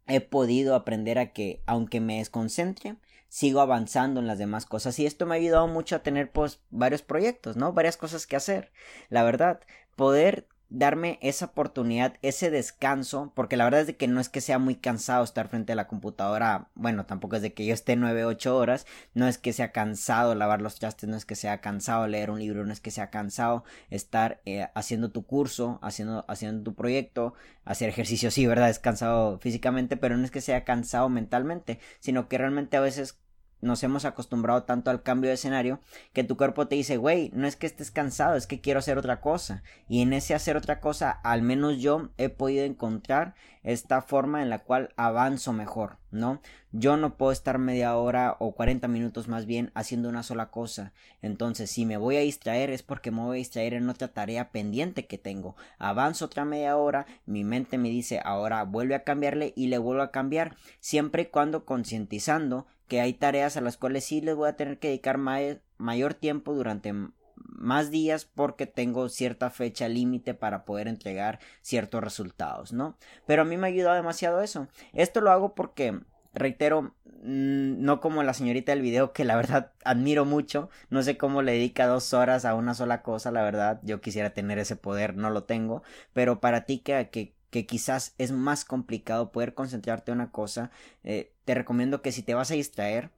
He 0.06 0.20
podido 0.20 0.74
aprender 0.74 1.18
a 1.18 1.32
que, 1.32 1.62
aunque 1.66 2.00
me 2.00 2.18
desconcentre, 2.18 2.96
sigo 3.28 3.60
avanzando 3.60 4.20
en 4.20 4.26
las 4.26 4.38
demás 4.38 4.66
cosas 4.66 4.98
y 4.98 5.06
esto 5.06 5.24
me 5.24 5.34
ha 5.34 5.38
ayudado 5.38 5.66
mucho 5.66 5.96
a 5.96 6.02
tener 6.02 6.30
pues 6.30 6.60
varios 6.70 7.02
proyectos, 7.02 7.56
¿no? 7.56 7.72
Varias 7.72 7.96
cosas 7.96 8.26
que 8.26 8.36
hacer. 8.36 8.72
La 9.08 9.22
verdad, 9.22 9.60
poder 9.96 10.46
darme 10.72 11.18
esa 11.20 11.46
oportunidad, 11.46 12.14
ese 12.22 12.50
descanso, 12.50 13.30
porque 13.34 13.56
la 13.56 13.64
verdad 13.64 13.82
es 13.82 13.86
de 13.86 13.96
que 13.96 14.08
no 14.08 14.20
es 14.20 14.30
que 14.30 14.40
sea 14.40 14.58
muy 14.58 14.74
cansado 14.74 15.22
estar 15.22 15.48
frente 15.48 15.72
a 15.72 15.76
la 15.76 15.86
computadora, 15.86 16.68
bueno, 16.74 17.04
tampoco 17.04 17.36
es 17.36 17.42
de 17.42 17.52
que 17.52 17.66
yo 17.66 17.74
esté 17.74 17.94
nueve, 17.94 18.24
ocho 18.24 18.56
horas, 18.56 18.86
no 19.12 19.28
es 19.28 19.36
que 19.36 19.52
sea 19.52 19.70
cansado 19.70 20.34
lavar 20.34 20.62
los 20.62 20.76
trastes, 20.76 21.08
no 21.10 21.16
es 21.16 21.26
que 21.26 21.36
sea 21.36 21.60
cansado 21.60 22.06
leer 22.06 22.30
un 22.30 22.38
libro, 22.38 22.64
no 22.64 22.72
es 22.72 22.80
que 22.80 22.90
sea 22.90 23.10
cansado 23.10 23.64
estar 23.90 24.40
eh, 24.46 24.68
haciendo 24.74 25.10
tu 25.10 25.26
curso, 25.26 25.78
haciendo, 25.82 26.24
haciendo 26.26 26.62
tu 26.62 26.74
proyecto, 26.74 27.34
hacer 27.66 27.90
ejercicio, 27.90 28.30
sí, 28.30 28.46
verdad, 28.46 28.70
es 28.70 28.78
cansado 28.78 29.38
físicamente, 29.40 29.98
pero 29.98 30.16
no 30.16 30.24
es 30.24 30.30
que 30.30 30.40
sea 30.40 30.64
cansado 30.64 31.10
mentalmente, 31.10 31.80
sino 32.00 32.28
que 32.28 32.38
realmente 32.38 32.78
a 32.78 32.80
veces 32.80 33.18
nos 33.62 33.82
hemos 33.82 34.04
acostumbrado 34.04 34.64
tanto 34.64 34.90
al 34.90 35.02
cambio 35.02 35.28
de 35.28 35.34
escenario 35.34 35.80
que 36.12 36.24
tu 36.24 36.36
cuerpo 36.36 36.68
te 36.68 36.74
dice, 36.74 36.98
güey, 36.98 37.30
no 37.32 37.46
es 37.46 37.56
que 37.56 37.66
estés 37.66 37.90
cansado, 37.90 38.36
es 38.36 38.46
que 38.46 38.60
quiero 38.60 38.80
hacer 38.80 38.98
otra 38.98 39.20
cosa. 39.20 39.62
Y 39.88 40.02
en 40.02 40.12
ese 40.12 40.34
hacer 40.34 40.56
otra 40.56 40.80
cosa, 40.80 41.10
al 41.10 41.42
menos 41.42 41.78
yo 41.78 42.10
he 42.18 42.28
podido 42.28 42.64
encontrar 42.64 43.34
esta 43.62 44.02
forma 44.02 44.42
en 44.42 44.50
la 44.50 44.58
cual 44.58 44.92
avanzo 44.96 45.52
mejor, 45.52 45.98
¿no? 46.10 46.40
Yo 46.72 46.96
no 46.96 47.16
puedo 47.16 47.32
estar 47.32 47.58
media 47.58 47.96
hora 47.96 48.36
o 48.40 48.54
40 48.54 48.88
minutos 48.88 49.28
más 49.28 49.46
bien 49.46 49.70
haciendo 49.74 50.08
una 50.08 50.22
sola 50.22 50.50
cosa. 50.50 50.92
Entonces, 51.20 51.70
si 51.70 51.86
me 51.86 51.98
voy 51.98 52.16
a 52.16 52.20
distraer 52.20 52.70
es 52.70 52.82
porque 52.82 53.10
me 53.10 53.20
voy 53.20 53.36
a 53.36 53.38
distraer 53.38 53.74
en 53.74 53.88
otra 53.88 54.08
tarea 54.08 54.50
pendiente 54.50 55.06
que 55.06 55.18
tengo. 55.18 55.54
Avanzo 55.78 56.24
otra 56.24 56.44
media 56.44 56.76
hora, 56.76 57.06
mi 57.26 57.44
mente 57.44 57.78
me 57.78 57.90
dice, 57.90 58.20
ahora 58.24 58.64
vuelve 58.64 58.94
a 58.94 59.04
cambiarle 59.04 59.52
y 59.54 59.68
le 59.68 59.78
vuelvo 59.78 60.02
a 60.02 60.10
cambiar, 60.10 60.56
siempre 60.80 61.22
y 61.22 61.26
cuando 61.26 61.64
concientizando 61.64 62.66
que 62.92 63.00
hay 63.00 63.14
tareas 63.14 63.56
a 63.56 63.62
las 63.62 63.78
cuales 63.78 64.04
sí 64.04 64.20
les 64.20 64.36
voy 64.36 64.50
a 64.50 64.56
tener 64.58 64.78
que 64.78 64.88
dedicar 64.88 65.16
mayor 65.16 66.12
tiempo 66.12 66.52
durante 66.52 66.92
más 67.36 67.90
días 67.90 68.26
porque 68.26 68.66
tengo 68.66 69.08
cierta 69.08 69.48
fecha 69.48 69.88
límite 69.88 70.34
para 70.34 70.66
poder 70.66 70.88
entregar 70.88 71.38
ciertos 71.62 72.04
resultados, 72.04 72.74
¿no? 72.74 72.98
Pero 73.26 73.40
a 73.40 73.44
mí 73.46 73.56
me 73.56 73.66
ha 73.66 73.70
ayudado 73.70 73.96
demasiado 73.96 74.42
eso. 74.42 74.68
Esto 74.92 75.22
lo 75.22 75.30
hago 75.30 75.54
porque 75.54 76.00
reitero, 76.34 76.94
mm, 77.22 77.82
no 77.82 78.02
como 78.02 78.22
la 78.22 78.34
señorita 78.34 78.72
del 78.72 78.82
video, 78.82 79.14
que 79.14 79.24
la 79.24 79.36
verdad 79.36 79.72
admiro 79.86 80.26
mucho. 80.26 80.68
No 80.90 81.02
sé 81.02 81.16
cómo 81.16 81.40
le 81.40 81.52
dedica 81.52 81.86
dos 81.86 82.12
horas 82.12 82.44
a 82.44 82.54
una 82.54 82.74
sola 82.74 83.00
cosa, 83.00 83.30
la 83.30 83.40
verdad. 83.40 83.80
Yo 83.84 84.02
quisiera 84.02 84.34
tener 84.34 84.58
ese 84.58 84.76
poder, 84.76 85.16
no 85.16 85.30
lo 85.30 85.44
tengo. 85.44 85.82
Pero 86.12 86.40
para 86.40 86.66
ti 86.66 86.80
que, 86.80 87.08
que 87.08 87.32
que 87.52 87.66
quizás 87.66 88.14
es 88.16 88.32
más 88.32 88.64
complicado 88.64 89.30
poder 89.30 89.52
concentrarte 89.52 90.10
en 90.10 90.18
una 90.18 90.32
cosa, 90.32 90.70
eh, 91.04 91.31
te 91.44 91.54
recomiendo 91.54 92.02
que 92.02 92.12
si 92.12 92.22
te 92.22 92.34
vas 92.34 92.50
a 92.50 92.54
distraer, 92.54 93.10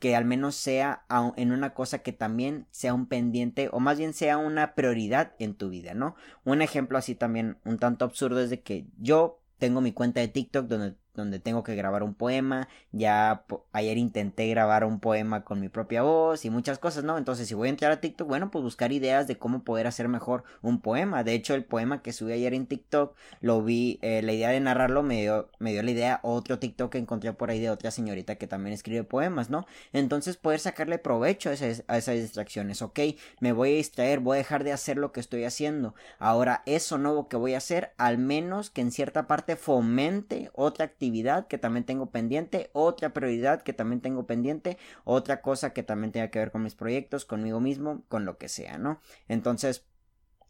que 0.00 0.16
al 0.16 0.24
menos 0.24 0.56
sea 0.56 1.04
en 1.36 1.52
una 1.52 1.74
cosa 1.74 1.98
que 1.98 2.12
también 2.12 2.66
sea 2.70 2.94
un 2.94 3.06
pendiente 3.06 3.68
o 3.70 3.80
más 3.80 3.98
bien 3.98 4.14
sea 4.14 4.38
una 4.38 4.74
prioridad 4.74 5.34
en 5.38 5.54
tu 5.54 5.68
vida, 5.68 5.92
¿no? 5.92 6.16
Un 6.44 6.62
ejemplo 6.62 6.96
así 6.96 7.14
también 7.14 7.58
un 7.64 7.78
tanto 7.78 8.06
absurdo 8.06 8.40
es 8.40 8.48
de 8.48 8.62
que 8.62 8.86
yo 8.98 9.40
tengo 9.58 9.82
mi 9.82 9.92
cuenta 9.92 10.20
de 10.20 10.28
TikTok 10.28 10.66
donde 10.66 10.94
donde 11.20 11.38
tengo 11.38 11.62
que 11.62 11.74
grabar 11.74 12.02
un 12.02 12.14
poema, 12.14 12.68
ya 12.92 13.44
ayer 13.72 13.98
intenté 13.98 14.48
grabar 14.48 14.84
un 14.84 15.00
poema 15.00 15.44
con 15.44 15.60
mi 15.60 15.68
propia 15.68 16.02
voz 16.02 16.44
y 16.44 16.50
muchas 16.50 16.78
cosas, 16.78 17.04
¿no? 17.04 17.18
Entonces 17.18 17.48
si 17.48 17.54
voy 17.54 17.68
a 17.68 17.70
entrar 17.70 17.92
a 17.92 18.00
TikTok, 18.00 18.26
bueno, 18.28 18.50
pues 18.50 18.62
buscar 18.64 18.92
ideas 18.92 19.26
de 19.26 19.38
cómo 19.38 19.64
poder 19.64 19.86
hacer 19.86 20.08
mejor 20.08 20.44
un 20.62 20.80
poema. 20.80 21.24
De 21.24 21.34
hecho, 21.34 21.54
el 21.54 21.64
poema 21.64 22.02
que 22.02 22.12
subí 22.12 22.32
ayer 22.32 22.54
en 22.54 22.66
TikTok, 22.66 23.14
lo 23.40 23.62
vi, 23.62 23.98
eh, 24.02 24.22
la 24.22 24.32
idea 24.32 24.50
de 24.50 24.60
narrarlo 24.60 25.02
me 25.02 25.20
dio, 25.20 25.50
me 25.58 25.72
dio 25.72 25.82
la 25.82 25.90
idea 25.90 26.20
otro 26.22 26.58
TikTok 26.58 26.92
que 26.92 26.98
encontré 26.98 27.32
por 27.32 27.50
ahí 27.50 27.60
de 27.60 27.70
otra 27.70 27.90
señorita 27.90 28.36
que 28.36 28.46
también 28.46 28.74
escribe 28.74 29.04
poemas, 29.04 29.50
¿no? 29.50 29.66
Entonces 29.92 30.36
poder 30.36 30.60
sacarle 30.60 30.98
provecho 30.98 31.50
a 31.50 31.52
esas, 31.52 31.84
a 31.88 31.98
esas 31.98 32.16
distracciones, 32.16 32.82
ok, 32.82 33.00
me 33.40 33.52
voy 33.52 33.72
a 33.72 33.76
distraer, 33.76 34.20
voy 34.20 34.36
a 34.36 34.38
dejar 34.38 34.64
de 34.64 34.72
hacer 34.72 34.96
lo 34.96 35.12
que 35.12 35.20
estoy 35.20 35.44
haciendo. 35.44 35.94
Ahora, 36.18 36.62
eso 36.66 36.98
nuevo 36.98 37.28
que 37.28 37.36
voy 37.36 37.54
a 37.54 37.58
hacer, 37.58 37.92
al 37.96 38.18
menos 38.18 38.70
que 38.70 38.80
en 38.80 38.92
cierta 38.92 39.26
parte 39.26 39.56
fomente 39.56 40.50
otra 40.54 40.84
actividad 40.84 41.09
que 41.48 41.58
también 41.58 41.84
tengo 41.84 42.10
pendiente, 42.10 42.70
otra 42.72 43.12
prioridad 43.12 43.62
que 43.62 43.72
también 43.72 44.00
tengo 44.00 44.26
pendiente, 44.26 44.78
otra 45.04 45.40
cosa 45.42 45.72
que 45.72 45.82
también 45.82 46.12
tenga 46.12 46.28
que 46.28 46.38
ver 46.38 46.50
con 46.50 46.62
mis 46.62 46.74
proyectos, 46.74 47.24
conmigo 47.24 47.60
mismo, 47.60 48.02
con 48.08 48.24
lo 48.24 48.38
que 48.38 48.48
sea, 48.48 48.78
¿no? 48.78 49.00
Entonces, 49.28 49.84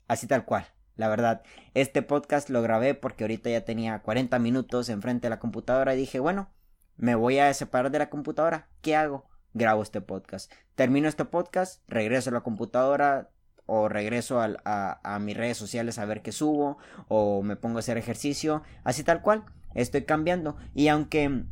así 0.09 0.27
tal 0.27 0.45
cual. 0.45 0.67
La 0.97 1.09
verdad, 1.09 1.43
este 1.75 2.03
podcast 2.03 2.51
lo 2.51 2.61
grabé 2.63 2.95
porque 2.95 3.25
ahorita 3.25 3.49
ya 3.49 3.65
tenía 3.65 4.01
40 4.01 4.39
minutos 4.39 4.89
enfrente 4.89 5.27
de 5.27 5.31
la 5.31 5.39
computadora 5.39 5.95
y 5.95 5.99
dije, 5.99 6.21
bueno, 6.21 6.51
me 6.97 7.15
voy 7.15 7.39
a 7.39 7.53
separar 7.55 7.91
de 7.91 7.99
la 7.99 8.11
computadora. 8.11 8.69
¿Qué 8.83 8.97
hago? 8.97 9.25
Grabo 9.55 9.83
este 9.83 10.01
podcast. 10.01 10.53
Termino 10.75 11.09
este 11.09 11.25
podcast, 11.25 11.83
regreso 11.89 12.31
a 12.31 12.35
la 12.35 12.43
computadora, 12.43 13.31
o 13.73 13.89
regreso 13.89 14.41
a, 14.41 15.01
a, 15.05 15.19
mis 15.21 15.37
redes 15.37 15.57
sociales 15.57 16.01
a 16.01 16.05
ver 16.05 16.23
qué 16.23 16.33
subo 16.33 16.79
o 17.07 17.41
me 17.45 17.55
pongo 17.55 17.77
a 17.77 17.79
hacer 17.79 17.99
ejercicio, 17.99 18.65
así 18.83 19.05
tal 19.05 19.23
cual, 19.23 19.45
estoy 19.75 20.03
cambiando 20.03 20.57
y 20.75 20.89
aunque 20.89 21.45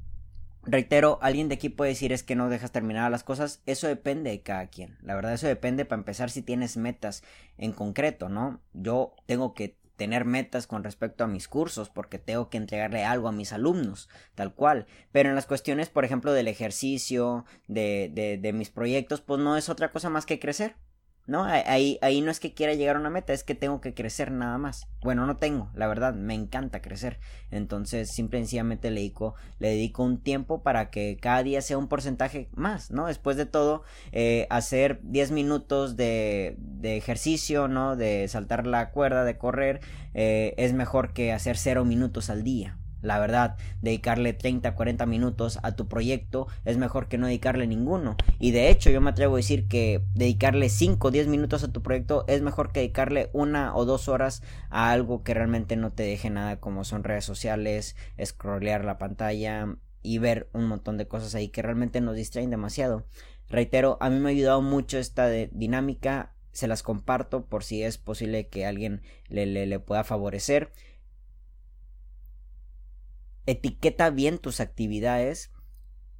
reitero, 0.62 1.18
alguien 1.22 1.48
de 1.48 1.54
aquí 1.54 1.68
puede 1.68 1.90
decir 1.90 2.12
es 2.12 2.22
que 2.22 2.36
no 2.36 2.48
dejas 2.48 2.72
terminar 2.72 3.10
las 3.10 3.24
cosas, 3.24 3.62
eso 3.66 3.86
depende 3.86 4.30
de 4.30 4.42
cada 4.42 4.66
quien, 4.66 4.98
la 5.02 5.14
verdad 5.14 5.34
eso 5.34 5.46
depende 5.46 5.84
para 5.84 6.00
empezar 6.00 6.30
si 6.30 6.42
tienes 6.42 6.76
metas 6.76 7.22
en 7.56 7.72
concreto, 7.72 8.28
¿no? 8.28 8.60
Yo 8.72 9.14
tengo 9.26 9.54
que 9.54 9.78
tener 9.98 10.24
metas 10.24 10.68
con 10.68 10.84
respecto 10.84 11.24
a 11.24 11.26
mis 11.26 11.48
cursos 11.48 11.90
porque 11.90 12.18
tengo 12.18 12.48
que 12.48 12.56
entregarle 12.56 13.04
algo 13.04 13.28
a 13.28 13.32
mis 13.32 13.52
alumnos, 13.52 14.08
tal 14.36 14.54
cual. 14.54 14.86
Pero 15.10 15.28
en 15.28 15.34
las 15.34 15.46
cuestiones, 15.46 15.90
por 15.90 16.04
ejemplo, 16.04 16.32
del 16.32 16.46
ejercicio, 16.46 17.44
de, 17.66 18.08
de, 18.14 18.38
de 18.38 18.52
mis 18.52 18.70
proyectos, 18.70 19.20
pues 19.20 19.40
no 19.40 19.56
es 19.56 19.68
otra 19.68 19.90
cosa 19.90 20.08
más 20.08 20.24
que 20.24 20.38
crecer. 20.38 20.76
¿No? 21.28 21.44
Ahí, 21.44 21.98
ahí 22.00 22.22
no 22.22 22.30
es 22.30 22.40
que 22.40 22.54
quiera 22.54 22.72
llegar 22.72 22.96
a 22.96 23.00
una 23.00 23.10
meta, 23.10 23.34
es 23.34 23.44
que 23.44 23.54
tengo 23.54 23.82
que 23.82 23.92
crecer 23.92 24.32
nada 24.32 24.56
más. 24.56 24.88
Bueno, 25.02 25.26
no 25.26 25.36
tengo, 25.36 25.70
la 25.74 25.86
verdad, 25.86 26.14
me 26.14 26.34
encanta 26.34 26.80
crecer. 26.80 27.20
Entonces, 27.50 28.08
simple 28.10 28.38
y 28.38 28.42
sencillamente 28.42 28.90
le 28.90 29.00
dedico, 29.00 29.34
le 29.58 29.68
dedico 29.68 30.02
un 30.02 30.22
tiempo 30.22 30.62
para 30.62 30.90
que 30.90 31.18
cada 31.20 31.42
día 31.42 31.60
sea 31.60 31.76
un 31.76 31.86
porcentaje 31.86 32.48
más, 32.54 32.90
¿no? 32.90 33.06
Después 33.06 33.36
de 33.36 33.44
todo, 33.44 33.82
eh, 34.10 34.46
hacer 34.48 35.00
10 35.02 35.30
minutos 35.32 35.96
de, 35.96 36.56
de, 36.58 36.96
ejercicio, 36.96 37.68
¿no? 37.68 37.94
De 37.94 38.26
saltar 38.28 38.66
la 38.66 38.90
cuerda, 38.90 39.24
de 39.24 39.36
correr, 39.36 39.80
eh, 40.14 40.54
es 40.56 40.72
mejor 40.72 41.12
que 41.12 41.32
hacer 41.32 41.58
0 41.58 41.84
minutos 41.84 42.30
al 42.30 42.42
día. 42.42 42.78
La 43.00 43.18
verdad, 43.18 43.56
dedicarle 43.80 44.32
30, 44.32 44.74
40 44.74 45.06
minutos 45.06 45.58
a 45.62 45.72
tu 45.72 45.88
proyecto 45.88 46.48
es 46.64 46.76
mejor 46.76 47.08
que 47.08 47.18
no 47.18 47.26
dedicarle 47.26 47.66
ninguno. 47.66 48.16
Y 48.38 48.50
de 48.50 48.70
hecho, 48.70 48.90
yo 48.90 49.00
me 49.00 49.10
atrevo 49.10 49.34
a 49.34 49.38
decir 49.38 49.68
que 49.68 50.02
dedicarle 50.14 50.68
5 50.68 51.08
o 51.08 51.10
10 51.10 51.28
minutos 51.28 51.62
a 51.62 51.72
tu 51.72 51.82
proyecto 51.82 52.24
es 52.26 52.42
mejor 52.42 52.72
que 52.72 52.80
dedicarle 52.80 53.30
una 53.32 53.74
o 53.76 53.84
dos 53.84 54.08
horas 54.08 54.42
a 54.70 54.90
algo 54.90 55.22
que 55.22 55.34
realmente 55.34 55.76
no 55.76 55.92
te 55.92 56.02
deje 56.02 56.30
nada, 56.30 56.58
como 56.58 56.84
son 56.84 57.04
redes 57.04 57.24
sociales, 57.24 57.96
scrollear 58.22 58.84
la 58.84 58.98
pantalla 58.98 59.76
y 60.02 60.18
ver 60.18 60.48
un 60.52 60.66
montón 60.66 60.96
de 60.96 61.06
cosas 61.06 61.34
ahí 61.34 61.48
que 61.48 61.62
realmente 61.62 62.00
nos 62.00 62.16
distraen 62.16 62.50
demasiado. 62.50 63.04
Reitero, 63.48 63.96
a 64.00 64.10
mí 64.10 64.18
me 64.18 64.28
ha 64.28 64.32
ayudado 64.32 64.62
mucho 64.62 64.98
esta 64.98 65.28
dinámica, 65.28 66.34
se 66.52 66.68
las 66.68 66.82
comparto 66.82 67.46
por 67.46 67.64
si 67.64 67.82
es 67.82 67.98
posible 67.98 68.48
que 68.48 68.66
alguien 68.66 69.02
le, 69.28 69.46
le, 69.46 69.66
le 69.66 69.80
pueda 69.80 70.04
favorecer 70.04 70.72
etiqueta 73.50 74.10
bien 74.10 74.38
tus 74.38 74.60
actividades, 74.60 75.52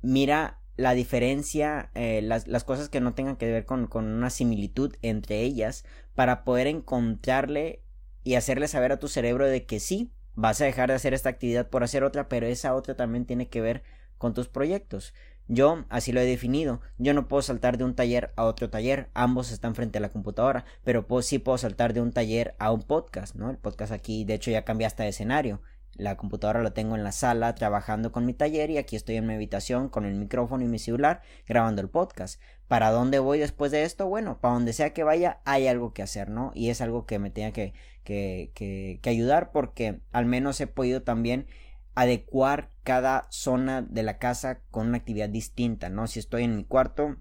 mira 0.01 0.61
la 0.77 0.95
diferencia, 0.95 1.91
eh, 1.95 2.23
las, 2.23 2.47
las, 2.47 2.65
cosas 2.65 2.89
que 2.89 3.01
no 3.01 3.15
tengan 3.15 3.37
que 3.37 3.51
ver 3.51 3.67
con, 3.67 3.87
con, 3.89 4.07
una 4.07 4.31
similitud 4.31 4.95
entre 5.03 5.43
ellas, 5.43 5.85
para 6.15 6.45
poder 6.45 6.69
encontrarle 6.69 7.83
y 8.23 8.37
hacerle 8.37 8.69
saber 8.69 8.93
a 8.93 8.99
tu 8.99 9.09
cerebro 9.09 9.47
de 9.47 9.67
que 9.67 9.81
sí, 9.81 10.13
vas 10.35 10.61
a 10.61 10.65
dejar 10.65 10.89
de 10.89 10.95
hacer 10.95 11.15
esta 11.15 11.31
actividad 11.31 11.69
por 11.69 11.83
hacer 11.83 12.05
otra, 12.05 12.29
pero 12.29 12.47
esa 12.47 12.75
otra 12.75 12.97
también 12.97 13.27
tiene 13.27 13.49
que 13.49 13.61
ver 13.61 13.83
con 14.19 14.35
tus 14.35 14.49
proyectos. 14.49 15.15
Yo 15.49 15.87
así 15.89 16.13
lo 16.13 16.21
he 16.21 16.27
definido. 16.27 16.81
Yo 16.99 17.15
no 17.15 17.27
puedo 17.27 17.41
saltar 17.43 17.79
de 17.79 17.85
un 17.85 17.95
taller 17.95 18.33
a 18.37 18.45
otro 18.45 18.69
taller. 18.69 19.09
Ambos 19.15 19.51
están 19.51 19.75
frente 19.75 19.97
a 19.97 20.01
la 20.03 20.11
computadora. 20.11 20.67
Pero 20.85 21.07
sí 21.23 21.39
puedo 21.39 21.57
saltar 21.57 21.95
de 21.95 22.03
un 22.03 22.13
taller 22.13 22.55
a 22.59 22.71
un 22.71 22.83
podcast, 22.83 23.35
¿no? 23.35 23.51
El 23.51 23.57
podcast 23.57 23.91
aquí, 23.91 24.25
de 24.25 24.35
hecho, 24.35 24.51
ya 24.51 24.65
cambia 24.65 24.87
hasta 24.87 25.05
de 25.05 25.09
escenario. 25.09 25.63
La 25.99 26.17
computadora 26.17 26.63
la 26.63 26.73
tengo 26.73 26.95
en 26.95 27.03
la 27.03 27.11
sala 27.11 27.57
trabajando 27.57 28.13
con 28.13 28.25
mi 28.25 28.33
taller 28.33 28.71
y 28.71 28.79
aquí 28.79 28.95
estoy 28.95 29.17
en 29.17 29.27
mi 29.27 29.35
habitación 29.35 29.89
con 29.89 30.05
el 30.05 30.15
micrófono 30.15 30.65
y 30.65 30.69
mi 30.69 30.79
celular 30.79 31.23
grabando 31.47 31.83
el 31.83 31.91
podcast. 31.91 32.41
¿Para 32.69 32.91
dónde 32.93 33.19
voy 33.19 33.41
después 33.41 33.73
de 33.73 33.83
esto? 33.83 34.07
Bueno, 34.07 34.41
para 34.41 34.55
donde 34.55 34.73
sea 34.73 34.95
que 34.95 35.03
vaya 35.03 35.41
hay 35.45 35.67
algo 35.67 35.93
que 35.93 36.03
hacer, 36.03 36.31
¿no? 36.31 36.53
Y 36.55 36.71
es 36.71 36.81
algo 36.81 37.05
que 37.05 37.19
me 37.19 37.31
tenga 37.31 37.51
que, 37.51 37.75
que, 38.05 38.53
que, 38.55 39.01
que 39.03 39.11
ayudar 39.11 39.51
porque 39.51 40.01
al 40.13 40.25
menos 40.25 40.61
he 40.61 40.69
podido 40.69 41.03
también 41.03 41.49
adecuar 41.97 42.71
cada 42.85 43.27
zona 43.31 43.83
de 43.83 44.05
la 44.05 44.19
casa 44.19 44.61
con 44.71 44.87
una 44.87 44.99
actividad 44.99 45.29
distinta, 45.29 45.91
¿no? 45.91 46.07
Si 46.07 46.21
estoy 46.21 46.45
en 46.45 46.55
mi 46.55 46.65
cuarto, 46.65 47.17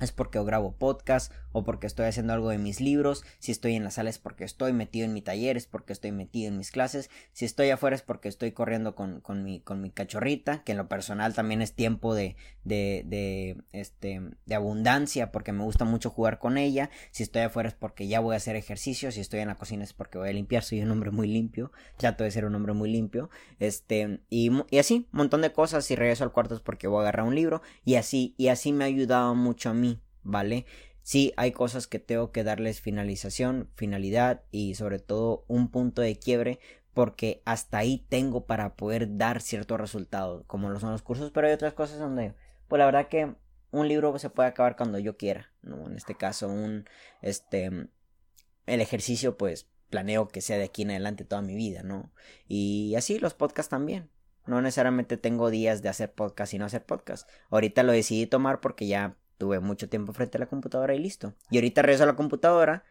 es 0.00 0.12
porque 0.12 0.42
grabo 0.42 0.72
podcast 0.76 1.32
o 1.52 1.64
porque 1.64 1.86
estoy 1.86 2.06
haciendo 2.06 2.34
algo 2.34 2.50
de 2.50 2.58
mis 2.58 2.80
libros, 2.80 3.24
si 3.38 3.50
estoy 3.50 3.76
en 3.76 3.84
la 3.84 3.90
sala 3.90 4.10
es 4.10 4.18
porque 4.18 4.44
estoy 4.44 4.72
metido 4.74 5.06
en 5.06 5.14
mi 5.14 5.22
taller, 5.22 5.56
es 5.56 5.66
porque 5.66 5.92
estoy 5.92 6.12
metido 6.12 6.48
en 6.48 6.58
mis 6.58 6.70
clases, 6.70 7.10
si 7.32 7.46
estoy 7.46 7.70
afuera 7.70 7.96
es 7.96 8.02
porque 8.02 8.28
estoy 8.28 8.52
corriendo 8.52 8.94
con, 8.94 9.20
con, 9.20 9.42
mi, 9.42 9.60
con 9.60 9.80
mi 9.80 9.90
cachorrita, 9.90 10.62
que 10.64 10.72
en 10.72 10.78
lo 10.78 10.88
personal 10.88 11.32
también 11.32 11.62
es 11.62 11.72
tiempo 11.72 12.14
de, 12.14 12.36
de, 12.64 13.04
de, 13.06 13.56
este, 13.72 14.20
de 14.44 14.54
abundancia 14.54 15.32
porque 15.32 15.52
me 15.52 15.64
gusta 15.64 15.86
mucho 15.86 16.10
jugar 16.10 16.38
con 16.38 16.58
ella, 16.58 16.90
si 17.10 17.22
estoy 17.22 17.42
afuera 17.42 17.70
es 17.70 17.74
porque 17.74 18.06
ya 18.06 18.20
voy 18.20 18.34
a 18.34 18.36
hacer 18.36 18.56
ejercicio, 18.56 19.10
si 19.10 19.20
estoy 19.20 19.40
en 19.40 19.48
la 19.48 19.56
cocina 19.56 19.82
es 19.82 19.94
porque 19.94 20.18
voy 20.18 20.28
a 20.28 20.32
limpiar, 20.32 20.62
soy 20.62 20.82
un 20.82 20.90
hombre 20.90 21.10
muy 21.10 21.26
limpio, 21.26 21.72
trato 21.96 22.22
de 22.22 22.30
ser 22.30 22.44
un 22.44 22.54
hombre 22.54 22.74
muy 22.74 22.90
limpio, 22.90 23.30
este, 23.60 24.20
y, 24.28 24.50
y 24.70 24.78
así, 24.78 25.08
un 25.10 25.18
montón 25.18 25.40
de 25.40 25.52
cosas, 25.52 25.86
si 25.86 25.96
regreso 25.96 26.22
al 26.22 26.32
cuarto 26.32 26.54
es 26.54 26.60
porque 26.60 26.86
voy 26.86 26.98
a 26.98 27.02
agarrar 27.02 27.26
un 27.26 27.34
libro, 27.34 27.62
y 27.82 27.94
así, 27.94 28.34
y 28.36 28.48
así 28.48 28.74
me 28.74 28.84
ha 28.84 28.88
ayudado 28.88 29.34
mucho 29.34 29.70
a 29.70 29.74
mí 29.74 29.85
¿vale? 30.26 30.66
Sí, 31.02 31.32
hay 31.36 31.52
cosas 31.52 31.86
que 31.86 31.98
tengo 31.98 32.32
que 32.32 32.44
darles 32.44 32.80
finalización, 32.80 33.70
finalidad 33.76 34.42
y 34.50 34.74
sobre 34.74 34.98
todo 34.98 35.44
un 35.46 35.70
punto 35.70 36.02
de 36.02 36.18
quiebre 36.18 36.58
porque 36.94 37.42
hasta 37.44 37.78
ahí 37.78 38.04
tengo 38.08 38.46
para 38.46 38.74
poder 38.74 39.16
dar 39.16 39.40
cierto 39.40 39.76
resultado, 39.76 40.44
como 40.46 40.70
lo 40.70 40.80
son 40.80 40.92
los 40.92 41.02
cursos, 41.02 41.30
pero 41.30 41.46
hay 41.46 41.52
otras 41.52 41.74
cosas 41.74 41.98
donde, 41.98 42.34
pues 42.68 42.78
la 42.78 42.86
verdad 42.86 43.08
que 43.08 43.34
un 43.70 43.88
libro 43.88 44.18
se 44.18 44.30
puede 44.30 44.48
acabar 44.48 44.76
cuando 44.76 44.98
yo 44.98 45.16
quiera, 45.16 45.52
¿no? 45.62 45.86
En 45.86 45.96
este 45.96 46.14
caso, 46.14 46.48
un, 46.48 46.88
este, 47.20 47.66
el 47.66 48.80
ejercicio, 48.80 49.36
pues 49.36 49.68
planeo 49.90 50.28
que 50.28 50.40
sea 50.40 50.58
de 50.58 50.64
aquí 50.64 50.82
en 50.82 50.90
adelante 50.90 51.24
toda 51.24 51.42
mi 51.42 51.54
vida, 51.54 51.82
¿no? 51.82 52.12
Y 52.48 52.94
así 52.96 53.18
los 53.18 53.34
podcasts 53.34 53.70
también. 53.70 54.10
No 54.46 54.60
necesariamente 54.60 55.16
tengo 55.16 55.50
días 55.50 55.82
de 55.82 55.88
hacer 55.88 56.12
podcast 56.12 56.54
y 56.54 56.58
no 56.58 56.64
hacer 56.64 56.84
podcast. 56.84 57.28
Ahorita 57.50 57.82
lo 57.82 57.92
decidí 57.92 58.26
tomar 58.26 58.60
porque 58.60 58.86
ya 58.86 59.16
tuve 59.38 59.60
mucho 59.60 59.88
tiempo 59.88 60.12
frente 60.12 60.38
a 60.38 60.40
la 60.40 60.46
computadora 60.46 60.94
y 60.94 60.98
listo. 60.98 61.34
Y 61.50 61.58
ahorita 61.58 61.82
regreso 61.82 62.04
a 62.04 62.06
la 62.06 62.16
computadora 62.16 62.84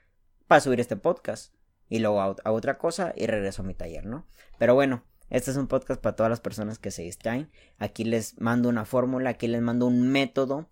para 0.48 0.62
subir 0.62 0.80
este 0.80 0.96
podcast. 0.96 1.54
Y 1.90 2.00
luego 2.00 2.22
a, 2.22 2.52
otra 2.52 2.78
cosa 2.78 3.14
y 3.16 3.28
regreso 3.28 3.62
a 3.62 3.66
mi 3.66 3.76
taller, 3.76 4.06
¿no? 4.06 4.28
Pero 4.58 4.74
bueno, 4.74 5.04
este 5.30 5.52
es 5.52 5.58
un 5.58 5.68
podcast 5.68 6.02
para 6.02 6.16
todas 6.16 6.30
las 6.30 6.40
personas 6.40 6.80
que 6.80 6.92
se 6.92 7.04
distraen. 7.04 7.52
Aquí 7.78 8.04
les 8.04 8.40
mando 8.40 8.70
una 8.70 8.86
fórmula, 8.86 9.32
aquí 9.32 9.48
les 9.48 9.62
mando 9.62 9.86
un 9.86 10.08
método. 10.10 10.70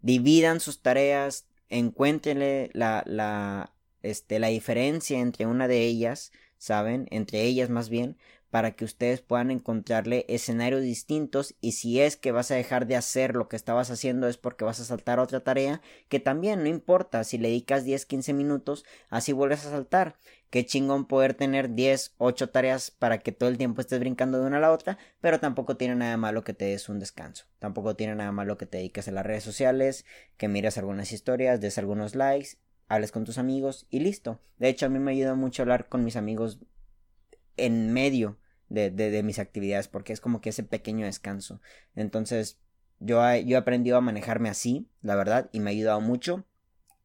Dividan 0.00 0.60
sus 0.60 0.80
tareas, 0.82 1.48
encuéntrenle 1.68 2.70
la, 2.72 3.02
la, 3.06 3.74
este, 4.02 4.38
la 4.38 4.48
diferencia 4.48 5.18
entre 5.18 5.46
una 5.46 5.66
de 5.66 5.80
ellas, 5.80 6.30
¿saben? 6.58 7.06
Entre 7.10 7.42
ellas 7.42 7.68
más 7.70 7.88
bien, 7.88 8.16
para 8.54 8.76
que 8.76 8.84
ustedes 8.84 9.20
puedan 9.20 9.50
encontrarle 9.50 10.26
escenarios 10.28 10.80
distintos 10.80 11.56
y 11.60 11.72
si 11.72 12.00
es 12.00 12.16
que 12.16 12.30
vas 12.30 12.52
a 12.52 12.54
dejar 12.54 12.86
de 12.86 12.94
hacer 12.94 13.34
lo 13.34 13.48
que 13.48 13.56
estabas 13.56 13.90
haciendo 13.90 14.28
es 14.28 14.36
porque 14.36 14.64
vas 14.64 14.78
a 14.78 14.84
saltar 14.84 15.18
otra 15.18 15.40
tarea 15.40 15.82
que 16.08 16.20
también 16.20 16.62
no 16.62 16.68
importa 16.68 17.24
si 17.24 17.36
le 17.36 17.48
dedicas 17.48 17.82
10 17.82 18.06
15 18.06 18.32
minutos 18.32 18.84
así 19.10 19.32
vuelves 19.32 19.66
a 19.66 19.70
saltar. 19.70 20.14
Qué 20.50 20.64
chingón 20.64 21.08
poder 21.08 21.34
tener 21.34 21.74
10 21.74 22.14
8 22.16 22.50
tareas 22.50 22.92
para 22.92 23.18
que 23.18 23.32
todo 23.32 23.48
el 23.48 23.58
tiempo 23.58 23.80
estés 23.80 23.98
brincando 23.98 24.38
de 24.38 24.46
una 24.46 24.58
a 24.58 24.60
la 24.60 24.70
otra 24.70 24.98
pero 25.20 25.40
tampoco 25.40 25.76
tiene 25.76 25.96
nada 25.96 26.16
malo 26.16 26.44
que 26.44 26.54
te 26.54 26.66
des 26.66 26.88
un 26.88 27.00
descanso. 27.00 27.46
Tampoco 27.58 27.96
tiene 27.96 28.14
nada 28.14 28.30
malo 28.30 28.56
que 28.56 28.66
te 28.66 28.76
dediques 28.76 29.08
a 29.08 29.10
las 29.10 29.26
redes 29.26 29.42
sociales 29.42 30.04
que 30.36 30.46
mires 30.46 30.78
algunas 30.78 31.10
historias 31.10 31.60
des 31.60 31.76
algunos 31.76 32.14
likes 32.14 32.50
hables 32.86 33.10
con 33.10 33.24
tus 33.24 33.36
amigos 33.36 33.88
y 33.90 33.98
listo. 33.98 34.38
De 34.58 34.68
hecho 34.68 34.86
a 34.86 34.90
mí 34.90 35.00
me 35.00 35.10
ayuda 35.10 35.34
mucho 35.34 35.62
hablar 35.62 35.88
con 35.88 36.04
mis 36.04 36.14
amigos 36.14 36.60
en 37.56 37.92
medio 37.92 38.38
de, 38.68 38.90
de, 38.90 39.10
de 39.10 39.22
mis 39.22 39.38
actividades 39.38 39.88
porque 39.88 40.12
es 40.12 40.20
como 40.20 40.40
que 40.40 40.50
ese 40.50 40.62
pequeño 40.62 41.06
descanso. 41.06 41.60
Entonces, 41.94 42.58
yo, 43.00 43.20
yo 43.36 43.56
he 43.56 43.60
aprendido 43.60 43.96
a 43.96 44.00
manejarme 44.00 44.48
así, 44.48 44.88
la 45.02 45.16
verdad, 45.16 45.50
y 45.52 45.60
me 45.60 45.70
ha 45.70 45.72
ayudado 45.72 46.00
mucho. 46.00 46.44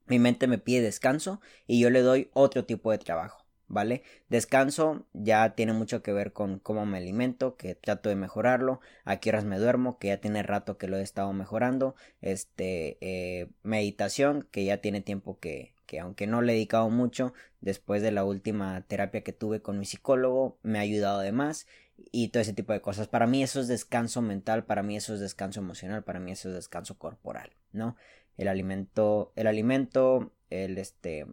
Mi 0.07 0.19
mente 0.19 0.47
me 0.47 0.57
pide 0.57 0.81
descanso 0.81 1.41
y 1.67 1.79
yo 1.79 1.89
le 1.89 2.01
doy 2.01 2.29
otro 2.33 2.65
tipo 2.65 2.91
de 2.91 2.97
trabajo, 2.97 3.45
¿vale? 3.67 4.01
Descanso 4.27 5.05
ya 5.13 5.53
tiene 5.55 5.73
mucho 5.73 6.01
que 6.01 6.13
ver 6.13 6.33
con 6.33 6.57
cómo 6.59 6.85
me 6.85 6.97
alimento, 6.97 7.55
que 7.57 7.75
trato 7.75 8.09
de 8.09 8.15
mejorarlo, 8.15 8.79
a 9.05 9.17
qué 9.19 9.29
horas 9.29 9.45
me 9.45 9.59
duermo, 9.59 9.99
que 9.99 10.07
ya 10.07 10.17
tiene 10.19 10.41
rato 10.41 10.77
que 10.77 10.87
lo 10.87 10.97
he 10.97 11.03
estado 11.03 11.31
mejorando, 11.33 11.95
este, 12.21 12.97
eh, 13.01 13.49
meditación, 13.61 14.47
que 14.51 14.65
ya 14.65 14.77
tiene 14.77 15.01
tiempo 15.01 15.39
que, 15.39 15.75
que 15.89 15.99
aunque 15.99 16.27
no 16.27 16.43
le 16.43 16.51
he 16.51 16.55
dedicado 16.55 16.87
mucho, 16.91 17.33
después 17.61 18.03
de 18.03 18.11
la 18.11 18.23
última 18.23 18.81
terapia 18.81 19.23
que 19.23 19.33
tuve 19.33 19.63
con 19.63 19.79
mi 19.79 19.85
psicólogo, 19.85 20.59
me 20.61 20.77
ha 20.77 20.83
ayudado 20.83 21.19
de 21.19 21.31
más 21.31 21.65
y 22.11 22.27
todo 22.27 22.41
ese 22.41 22.53
tipo 22.53 22.73
de 22.73 22.81
cosas. 22.81 23.07
Para 23.07 23.25
mí 23.25 23.41
eso 23.41 23.59
es 23.59 23.67
descanso 23.67 24.21
mental, 24.21 24.65
para 24.65 24.83
mí 24.83 24.95
eso 24.95 25.15
es 25.15 25.19
descanso 25.19 25.61
emocional, 25.61 26.03
para 26.03 26.19
mí 26.19 26.31
eso 26.31 26.49
es 26.49 26.53
descanso 26.53 26.99
corporal, 26.99 27.49
¿no? 27.71 27.95
El 28.37 28.49
alimento, 28.49 29.33
el 29.35 29.47
alimento, 29.47 30.31
el 30.51 30.77
este, 30.77 31.25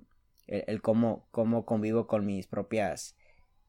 el, 0.47 0.81
cómo, 0.81 1.27
cómo 1.33 1.67
convivo 1.67 2.07
con 2.07 2.25
mis 2.25 2.47
propias 2.47 3.15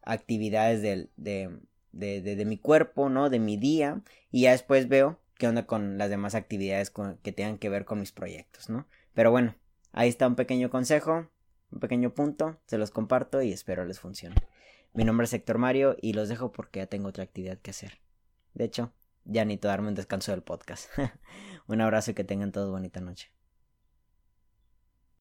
actividades 0.03 0.81
de, 0.81 1.09
de, 1.17 1.59
de, 1.91 2.21
de, 2.21 2.45
mi 2.45 2.57
cuerpo, 2.57 3.09
¿no? 3.09 3.29
De 3.29 3.39
mi 3.39 3.57
día 3.57 4.03
y 4.31 4.43
ya 4.43 4.51
después 4.51 4.87
veo 4.87 5.19
qué 5.37 5.49
onda 5.49 5.65
con 5.65 5.97
las 5.97 6.09
demás 6.09 6.33
actividades 6.33 6.93
que 7.23 7.33
tengan 7.33 7.57
que 7.57 7.67
ver 7.67 7.83
con 7.83 7.99
mis 7.99 8.13
proyectos, 8.13 8.69
¿no? 8.69 8.87
Pero 9.13 9.31
bueno, 9.31 9.53
ahí 9.91 10.09
está 10.09 10.27
un 10.27 10.35
pequeño 10.35 10.69
consejo, 10.69 11.29
un 11.71 11.79
pequeño 11.79 12.13
punto, 12.13 12.59
se 12.65 12.77
los 12.77 12.91
comparto 12.91 13.41
y 13.41 13.51
espero 13.51 13.85
les 13.85 13.99
funcione. 13.99 14.35
Mi 14.93 15.03
nombre 15.03 15.25
es 15.25 15.33
Héctor 15.33 15.57
Mario 15.57 15.95
y 16.01 16.13
los 16.13 16.29
dejo 16.29 16.51
porque 16.51 16.79
ya 16.79 16.87
tengo 16.87 17.09
otra 17.09 17.23
actividad 17.23 17.59
que 17.59 17.71
hacer. 17.71 17.99
De 18.53 18.65
hecho, 18.65 18.93
ya 19.25 19.45
necesito 19.45 19.67
darme 19.67 19.89
un 19.89 19.95
descanso 19.95 20.31
del 20.31 20.41
podcast. 20.41 20.89
un 21.67 21.81
abrazo 21.81 22.11
y 22.11 22.13
que 22.13 22.23
tengan 22.23 22.51
todos 22.51 22.71
bonita 22.71 23.01
noche. 23.01 23.31